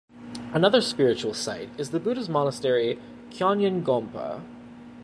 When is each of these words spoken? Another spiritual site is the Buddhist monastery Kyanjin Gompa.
Another 0.51 0.81
spiritual 0.81 1.35
site 1.35 1.69
is 1.79 1.91
the 1.91 1.99
Buddhist 1.99 2.27
monastery 2.27 2.97
Kyanjin 3.29 3.83
Gompa. 3.83 4.41